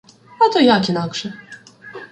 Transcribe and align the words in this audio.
А 0.45 0.47
то 0.53 0.59
як 0.69 0.89
інакше. 0.89 1.33